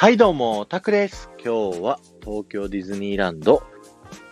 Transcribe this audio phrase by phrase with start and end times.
[0.00, 1.28] はいどうも、タクです。
[1.44, 3.64] 今日は東京ディズニーランド、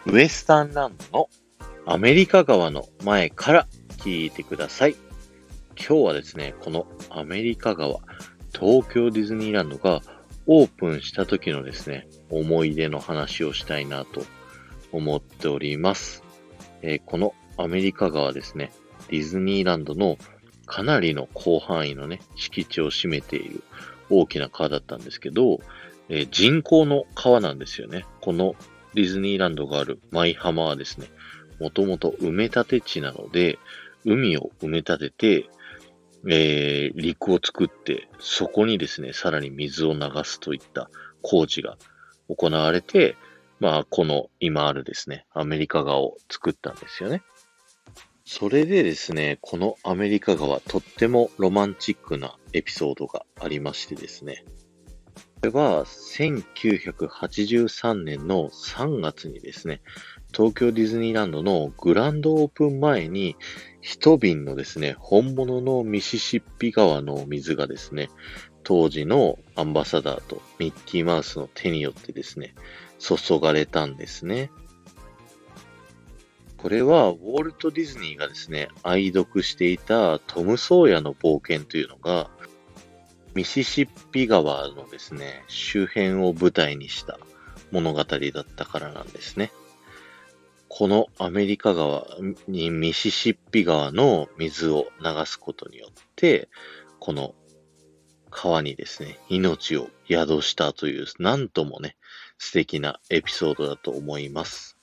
[0.07, 1.29] ウエスタンランドの
[1.87, 3.67] アメリカ川の前から
[3.99, 4.95] 聞いてください。
[5.77, 7.99] 今日はですね、このアメリカ川、
[8.53, 10.03] 東京ディズニーランドが
[10.47, 14.23] オープンした時のですね、思い出の話をしたいなと
[14.93, 16.23] 思っております。
[16.83, 18.71] えーこのアメリカ川ですね、
[19.09, 20.17] ディズニーランドの
[20.65, 23.65] かなりの広範囲のね、敷地を占めている
[24.11, 25.61] 大きな川だったんですけど、
[26.09, 28.05] えー人工の川なんですよね。
[28.21, 28.55] この
[28.95, 31.09] ディズニーランドがある舞浜はですね、
[31.61, 33.59] もともと埋め立て地なので、
[34.05, 35.51] 海を埋め立てて、
[36.29, 40.91] えー陸を作って、そこにですね、さらに水を流すといった
[41.23, 41.77] 工事が
[42.29, 43.17] 行われて、
[43.59, 47.23] まあ、この今あるですね、アメリカ川を作ったんですよね。
[48.29, 54.45] それでですね、このアメリカ川、とってもロマンチックなエピソードがありましてですね。
[55.15, 59.81] これは、1983年の3月にですね、
[60.35, 63.37] 東京ディズニーランドのグランドオープン前に、
[63.81, 68.11] 一瓶のですね、本物のミシシッピ川の水がですね、
[68.65, 72.57] 当時のアンバサダーとミッキーマウスの手によってですね、
[72.99, 74.51] 注がれたんですね。
[76.59, 82.31] これは、ウォルト・ディズニーがですね、愛読していたトム・ソーヤの冒険というのが、
[83.35, 87.19] ミシシッピ川のですね、周辺を舞台にした
[87.71, 88.05] 物語だ
[88.41, 89.53] ったからなんですね。
[90.69, 92.07] このアメリカ川
[92.49, 96.49] にミシシッピ川の水を流すことによって、
[96.99, 97.35] この
[98.31, 101.97] 川にですね、命を宿したという、なんともね、
[102.39, 104.76] 素敵なエピソードだと思います。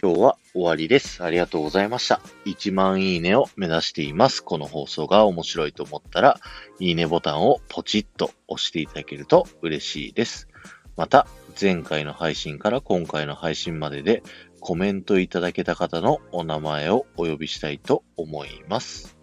[0.00, 1.24] 今日は終わりです。
[1.24, 2.20] ありがとうございました。
[2.44, 4.42] 1万いいねを目指しています。
[4.42, 6.40] この放送が面白いと思ったら、
[6.78, 10.48] いいねボタンをポチッと押していただけると嬉しいです。
[10.96, 11.26] また、
[11.60, 14.22] 前回の配信から今回の配信までで
[14.60, 19.16] コメントいただけた方のお名前をお呼びしたいと思います。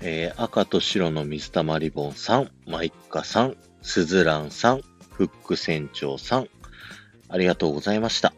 [0.00, 4.82] えー赤と白の水玉リボンさん、マイカさん、スズランさん、
[5.12, 6.48] フック船長さん、
[7.28, 8.34] ありがとうございました。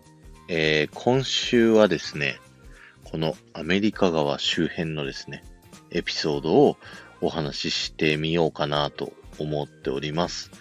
[0.48, 2.38] えー今週はですね、
[3.02, 5.42] このアメリカ川周辺のですね、
[5.90, 6.76] エピソードを
[7.20, 10.52] お話ししてみようかなと思っております。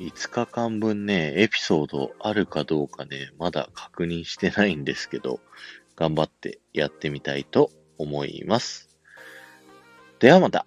[0.00, 5.38] 5日間分ね、エピソードあるかどうかね、まだ確認してないんですけど、
[5.94, 8.88] 頑張ってやってみたいと思います。
[10.18, 10.66] ではまた。